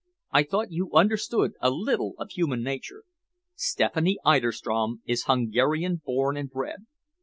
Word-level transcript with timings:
"I 0.31 0.41
thought 0.41 0.71
you 0.71 0.91
understood 0.93 1.53
a 1.61 1.69
little 1.69 2.15
of 2.17 2.31
human 2.31 2.63
nature. 2.63 3.03
Stephanie 3.53 4.17
Eiderstrom 4.25 5.03
is 5.05 5.25
Hungarian 5.25 6.01
born 6.03 6.37
and 6.37 6.49
bred. 6.49 6.87